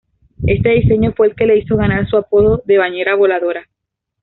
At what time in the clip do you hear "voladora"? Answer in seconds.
3.13-3.69